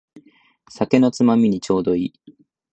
[0.67, 2.33] 酒のつまみにちょうどいい